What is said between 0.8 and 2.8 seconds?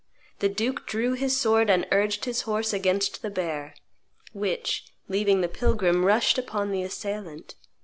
drew his sword and urged his horse